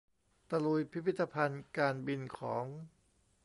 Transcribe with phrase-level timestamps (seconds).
[0.49, 2.65] ตะลุยพิพิธภัณฑ์การบินของ